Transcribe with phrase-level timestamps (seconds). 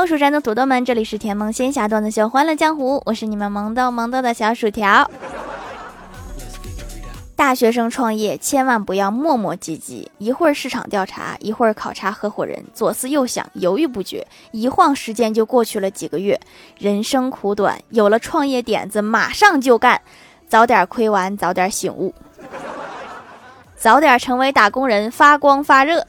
[0.00, 5.10] Hello，蜀山的土豆们，这里是甜萌仙侠段子秀《欢乐江湖》，我是你们萌豆萌豆的小薯条。
[7.36, 16.40] 大学生创业千万不要磨磨唧唧，一会儿市场调查，一会儿考察合伙人，左思右想，犹豫不决，一晃时间就过去了几个月。
[16.78, 20.00] 人生苦短，有了创业点子，马上就干，
[20.48, 22.14] 早点亏完，早点醒悟，
[23.76, 26.06] 早点成为打工人，发光发热。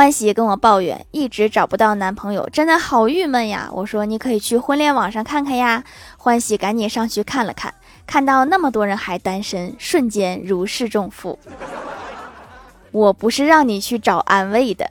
[0.00, 3.68] 欢喜跟我抱怨，一直找不到男朋友，真的好郁闷呀。
[3.70, 5.84] 我说你可以去婚恋网上看看呀。
[6.16, 7.74] 欢喜赶紧上去看了看，
[8.06, 11.38] 看到那么多人还单身，瞬间如释重负。
[12.92, 14.90] 我不是让你去找安慰的。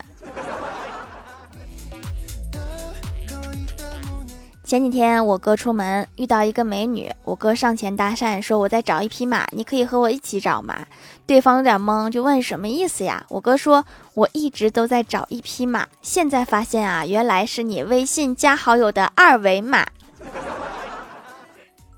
[4.69, 10.85] 前几天我哥出门遇到一个美女，我哥上前搭讪说：“我在找一匹马，你可以和我一起找吗？”
[11.25, 13.25] 对方有点懵，就问什么意思呀？
[13.29, 19.87] 我哥说：“我一直都在找一匹马，现在发现啊，原来是你微信加好友的二维码。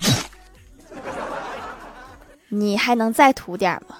[2.47, 3.97] 你还能再土点吗？”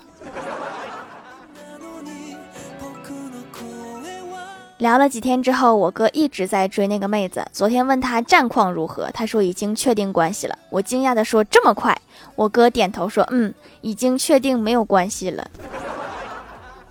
[4.82, 7.46] 聊了几天之后，我哥一直在追那个妹子。
[7.54, 10.58] 昨天问他战况如何，他说已经确定关系了。
[10.72, 11.96] 我惊讶地说：“这么快？”
[12.34, 15.48] 我哥点头说：“嗯，已经确定没有关系了。”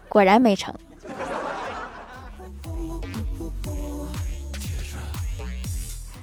[0.08, 0.72] 果然没成。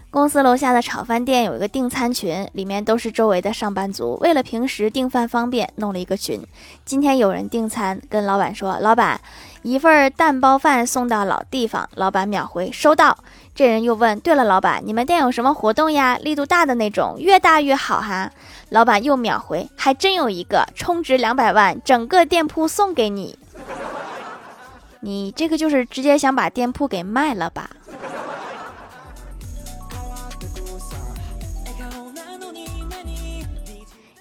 [0.09, 4.17] 公司楼下的炒饭店有一个订餐群，里面都是周围的上班族。
[4.21, 6.41] 为了平时订饭方便，弄了一个群。
[6.85, 9.19] 今天有人订餐，跟老板说：“老板。”
[9.67, 13.17] 一份蛋包饭送到老地方，老板秒回收到。
[13.53, 16.17] 这人又问：“对了，老板，你们店有什么活动呀？
[16.21, 18.31] 力度大的那种，越大越好哈。”
[18.71, 23.37] 老板又秒回：“还真有一个，充值两百万，整个店铺送给你。”
[25.01, 27.69] 你这个就是直接想把店铺给卖了吧？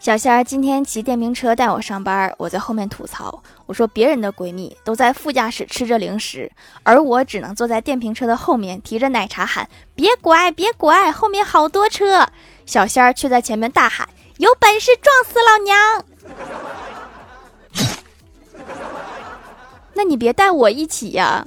[0.06, 6.48] 小仙儿今天骑电瓶车带我上班，我在后面吐槽，我说别人的闺蜜都在副驾驶吃着零食，
[6.84, 12.24] 而我只能坐在电瓶车的后面提着奶茶喊别拐别拐，后面好多车。
[12.66, 16.04] 小仙儿却在前面大喊有本事撞死老娘！
[19.94, 21.44] 那你别带我一起呀。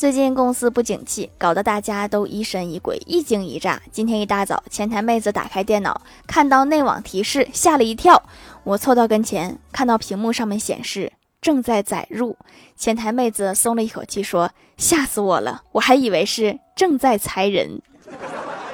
[0.00, 3.78] 最近公司不景气，搞得大家都疑神疑鬼、一惊一乍。
[3.92, 8.22] 今天一大早，前台妹子打开电脑，看到内网提示，吓了一跳。
[8.64, 11.12] 我凑到跟前，看到屏幕上面显示
[11.42, 12.34] 正在载入。
[12.78, 17.82] 前台妹子松了一口气，说：“吓死我了，我还以为是正在裁人。”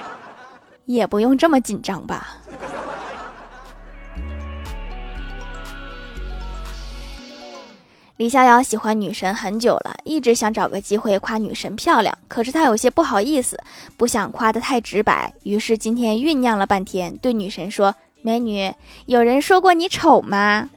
[0.87, 2.37] 也不用这么紧张吧。
[8.17, 13.61] 李逍遥喜欢女神很久了，一直想找个机会夸女神漂亮，可是他有些不好意思，
[13.99, 18.73] 不想夸得太直白，于是今天酝酿了半天，对女神说：“美女，
[19.05, 20.71] 有人说过你丑吗？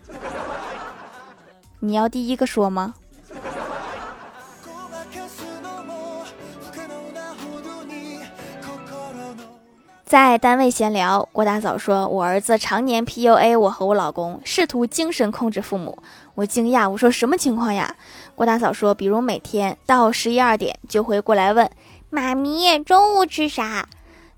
[1.79, 2.95] 你要第一个说吗？”
[10.09, 15.95] 在单位闲聊，郭大嫂说：“我儿子常年 PUA 我和我老公，试图精神控制父母。”
[16.33, 17.95] 我惊讶，我说：“什么情况呀？”
[18.33, 21.69] 郭大嫂说：“比如每天到十一二点就会过来问
[22.09, 23.87] 妈咪中午吃啥，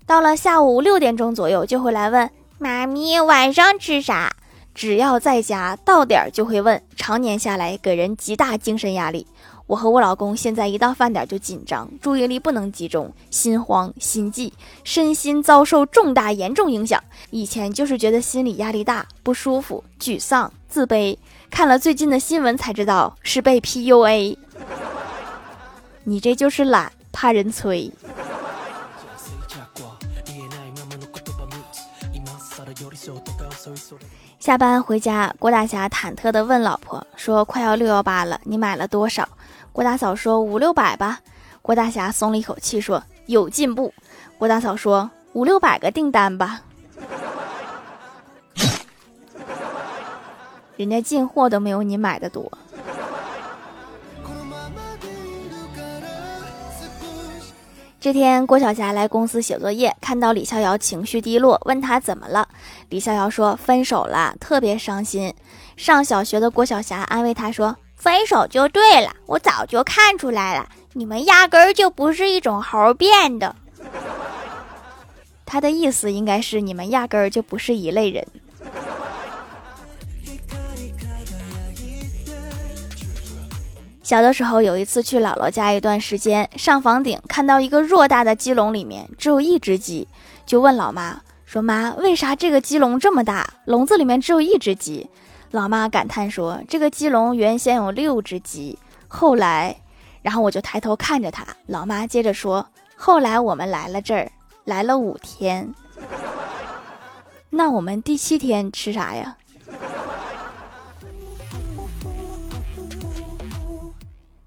[0.04, 2.28] 到了下午六点钟左右就会来问
[2.58, 4.30] 妈咪晚上吃啥。
[4.74, 9.26] 只要在家到点儿就会问，常年下来给人极大精神压力。”
[9.68, 14.52] 我和我老公现在一到饭点就紧张，注意力不能集中，心慌心悸，
[14.84, 17.02] 身心遭受重大严重影响。
[17.30, 21.16] 以前就是觉得心理压力大，不舒服、沮丧、自卑，
[21.48, 24.36] 看了最近的新闻才知道是被 PUA。
[26.04, 27.90] 你这就是懒，怕人催。
[34.38, 39.28] 下班回家，郭大侠忐忑的问老婆说：“快要六幺八了，你买了多少？”
[39.72, 41.20] 郭大嫂说：“五六百吧。”
[41.62, 43.94] 郭大侠松了一口气说：“有进步。”
[44.36, 46.62] 郭大嫂说：“五六百个订单吧。”
[50.76, 52.50] 人家进货都没有你买的多。
[58.02, 62.48] 这天，郭晓霞来公司写作业，看到李逍遥情绪低落，问他怎么了。
[62.88, 65.32] 李逍遥说：“分手了，特别伤心。”
[65.78, 67.76] 上小学的郭晓霞安慰他说。
[67.94, 73.54] 分手就对了，我早就看出来了，你们压根儿就不是一种猴变的。
[75.46, 78.26] 他的意思应该是你们压根儿就不是一类人。
[84.12, 90.06] 小的时候有一次去姥姥家一段时间，上房顶看到一个偌大的鸡笼，里面只有一只鸡，
[90.44, 95.08] 就问老妈说：“妈，为啥这个鸡笼这么大，笼子里面只有一只鸡？”
[95.50, 98.78] 老妈感叹说：“这个鸡笼原先有六只鸡，
[99.08, 99.74] 后来……”
[100.20, 104.30] 然后我就抬头看着他，老妈接着说：“后来我们来了这儿，
[104.66, 105.72] 来了五天，
[107.48, 109.38] 那我们第七天吃啥呀？”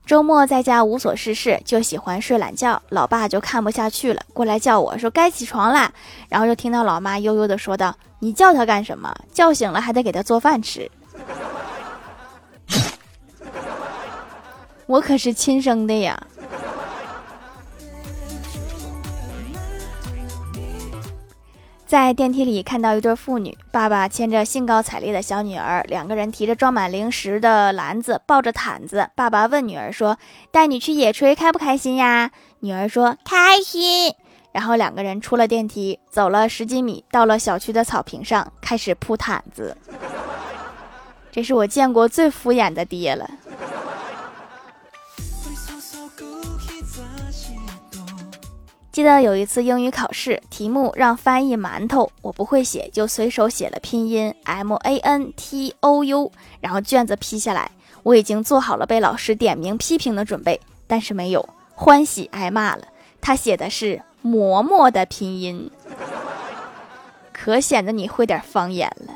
[0.06, 2.80] 周末在家无所事事，就喜欢睡懒觉。
[2.90, 5.92] 老爸就看不下去了，过来叫我说：“该起床啦。”
[6.30, 9.12] 然后就听到老妈悠悠的说道：“你叫他干什么？
[9.34, 10.90] 叫醒了还得给他做饭吃。
[14.86, 16.16] ”我可是亲生的呀。
[21.86, 29.08] 在电梯里看到一对妇女，爸爸牵着兴高采烈的小女儿，两个人提着装满零食的篮子，抱着毯子。
[29.14, 30.18] 爸爸问女儿说
[30.52, 34.14] ：“带你去野炊开不开心呀？”女儿说：“开心。”
[34.52, 39.78] 然后两个人出了电梯，走了十几米，到了小区的草坪上，开始铺毯子。
[41.32, 43.30] 这是我见过最敷衍的爹了。
[48.96, 56.32] 记得有一次英语考试，题目让翻译馒头，我不会写，就随手写了拼音 M A N T O U，
[56.62, 57.70] 然后卷子批下来，
[58.04, 62.88] 我已经做好了被老师点名批评的准备，但是没有，欢喜挨骂了。
[63.20, 65.70] 他写的是馍馍的拼音，
[67.34, 69.14] 可显得你会点方言了。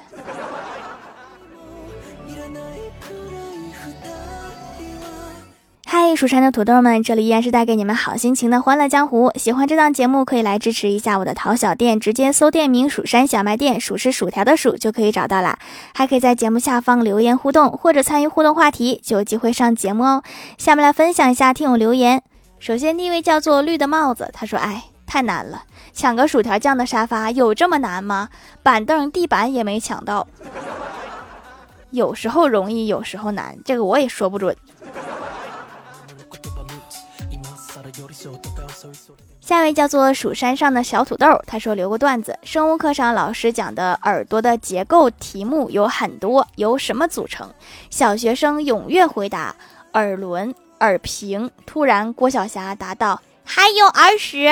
[5.91, 9.31] 嗨，蜀山的土豆们，这里依然是带给你们好心情的欢乐江湖。
[9.33, 15.57] 喜欢这档节目，可以来支持一下我的淘小店，直接搜店名“蜀山小卖店”，数是薯条的数就可以找到啦。
[15.95, 20.21] 还可以在节目下方留言互动，或者参与互动话题，就有机会上节目哦。
[20.59, 22.21] 下面来分享一下听友留言。
[22.59, 28.29] 首先第一位叫做绿的帽子，他说：“哎，太难了，抢个薯条酱的沙发有这么难吗？
[28.61, 30.27] 板凳、地板也没抢到。
[31.89, 34.55] 有时候容易，有时候难，这个我也说不准。”
[39.41, 47.49] 下一位叫做蜀山上的小土豆，他说留个段子：生物课上老师讲的耳朵的结构题目有很多，由什么组成？
[47.89, 49.55] 小学生踊跃回答：
[49.93, 51.49] 耳轮、耳屏。
[51.65, 54.49] 突然，郭晓霞答道：还有耳屎。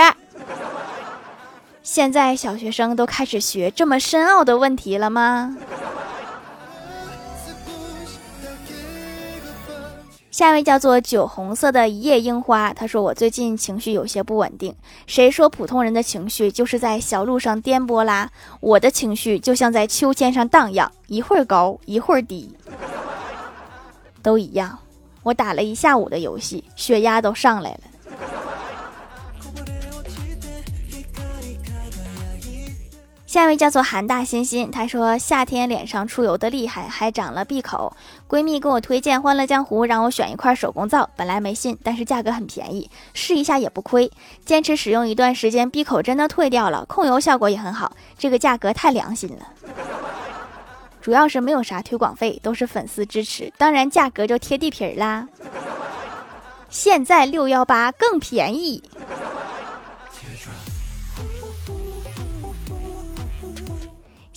[1.83, 5.55] 现在小学生都开始学这么深奥的问题了吗？
[10.37, 14.71] 下一位叫做酒红色的一夜樱花，他说我最近情绪有些不稳定。
[15.07, 18.29] 谁说普通人的情绪就是在小路上颠簸啦？
[18.59, 22.55] 我的情绪就像在秋千上荡漾，一会儿高一会儿低，
[24.21, 24.77] 都一样。
[25.23, 27.79] 我打了一下午的游戏，血压都上来了。
[33.37, 37.95] 下一位叫做韩大欣欣，她说夏天脸上出油的厉害，还长了闭口。
[38.27, 44.11] 闺蜜给我推荐《欢乐江湖》，让我选一块手工皂，本来没信，但是价格很便宜，试一下也不亏。
[44.43, 47.95] 坚持使用一段时间，闭口真的退掉了，控油效果也很好。
[48.17, 49.47] 这个价格太良心了，
[50.99, 55.27] 主要是没有啥推广费，都是粉丝支持，当然价格就贴地皮儿啦。
[56.71, 58.81] 现在六幺八更便宜。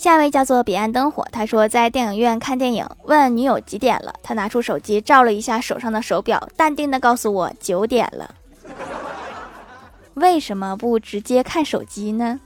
[0.01, 8.35] 下一位叫做彼岸灯火，他说在电影院看电影，问女友几点了，他拿出手机照了一下手上的手表，淡定的告诉我九点了。
[10.15, 12.41] 为什么不直接看手机呢？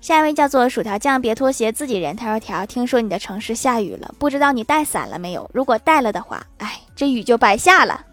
[0.00, 2.16] 下一位叫做薯条酱，别拖鞋，自己人。
[2.16, 5.48] 他说条，听说你的城市下雨了，不知道你带伞了没有？
[5.54, 8.04] 如果带了的话，哎，这雨就白下了。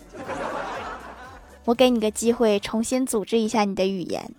[1.65, 4.31] 我给你个机会，重新组织一下你的语言。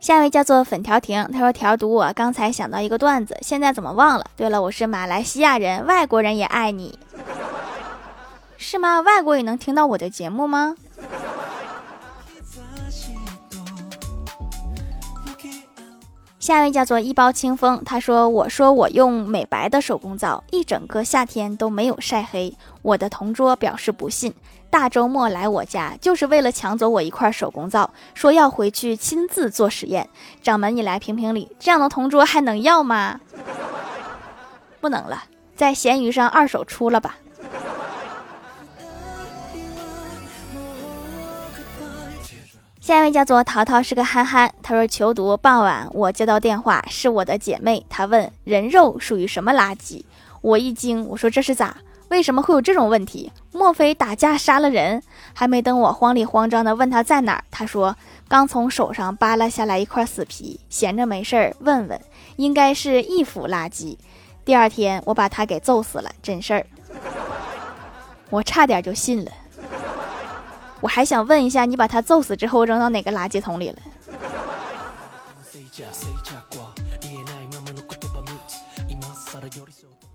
[0.00, 4.24] 下一位叫做粉条婷，他说：“条读我刚才想到一个段子，现在怎么忘了？
[4.34, 6.98] 对了，我是马来西亚人，外国人也爱你，
[8.56, 9.02] 是吗？
[9.02, 10.74] 外国也能听到我的节目吗？”
[16.50, 22.52] 下一位叫做一包清风，他说：“我说我用美白的手工皂，一整个夏天都没有晒黑。
[22.82, 24.34] 我的同桌表示不信，
[24.68, 30.08] 大周末来我家就是为了抢走我一块手工皂，说要回去亲自做实验。
[30.42, 33.20] 掌门，你来评评理，这样的同桌还能要吗？
[34.80, 35.22] 不能了，
[35.54, 37.18] 在闲鱼上二手出了吧。”
[42.80, 44.50] 下一位叫做淘淘，是个憨憨。
[44.62, 47.84] 他说：“求读，傍晚我接到电话，是我的姐妹。
[47.90, 50.02] 她问人肉属于什么垃圾？
[50.40, 51.76] 我一惊，我说这是咋？
[52.08, 53.30] 为什么会有这种问题？
[53.52, 55.02] 莫非打架杀了人？
[55.34, 57.94] 还没等我慌里慌张的问他在哪儿，他说
[58.26, 62.00] 刚从手上扒拉下来一块死皮，闲着没事儿问问，
[62.36, 63.98] 应该是衣服垃圾。
[64.42, 66.66] 第二天我把他给揍死了，真事儿。
[68.30, 69.30] 我差点就信了。”
[70.80, 73.76] 我还想问一下，你把他揍死之后扔到哪个垃圾桶里了？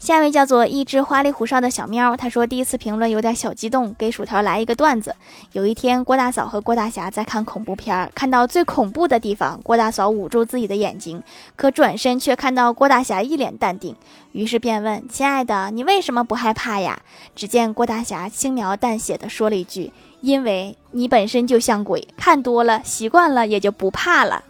[0.06, 5.16] 下一位叫做一只花里胡哨的小喵，他说第一次评论有点小激动，给薯条来一个段子。
[5.54, 11.24] 有一天，郭大嫂和郭大侠在看恐怖片，看到最恐怖的地方，郭大嫂捂住自己的眼睛，
[11.56, 13.96] 可转身却看到郭大侠一脸淡定，
[14.32, 17.02] 于是便问：“亲爱的，你为什么不害怕呀？”
[17.36, 19.92] 只见郭大侠轻描淡写的说了一句。
[20.22, 24.44] 因为你本身就像鬼，看多了习惯了也就不怕了。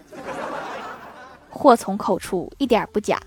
[1.49, 3.17] 祸从口出，一点不假。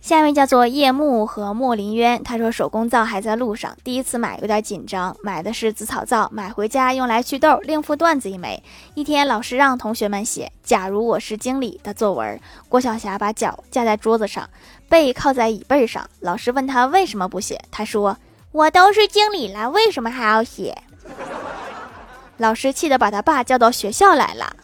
[0.00, 7.58] 下一位叫做叶幕和莫林渊，他说手工皂还在路上，第一次买有点紧张，买的是紫草皂，买回家用来祛痘。
[7.62, 8.60] 另附段子一枚。
[8.94, 12.38] 一天，老师让同学们写“假如我是经理”的作文。
[12.68, 14.50] 郭晓霞把脚架在桌子上，
[14.88, 16.04] 背靠在椅背上。
[16.18, 18.18] 老师问他为什么不写，他说
[18.50, 20.76] ：“我都是经理了，为什么还要写？”
[22.38, 24.56] 老师气得把他爸叫到学校来了。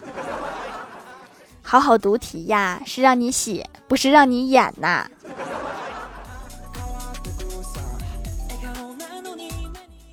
[1.70, 5.06] 好好读题呀，是让你写，不是让你演呐。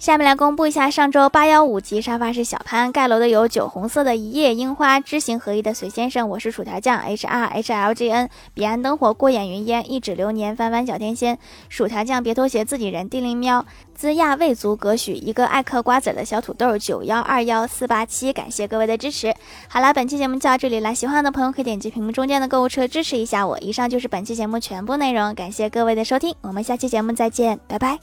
[0.05, 19.33] 下面来公布一下上周八幺五级沙发是小潘盖楼的有酒红色的一叶樱花知行合一的随先生，我是薯条酱 H R H L G N 彼岸灯火过眼云烟一指流年翻翻小天仙薯条酱别拖鞋自己人地灵喵兹亚未足葛许一个爱嗑瓜子的小土豆九幺二幺四八七感谢各位的支持。
[19.67, 23.57] 好了，本期节目就到这里了，喜欢的朋友可以点击屏幕中间的购物车支持一下我。
[23.57, 27.97] 以上就是本期节目全部内容，感谢各位的收听，我们下期节目再见，拜拜。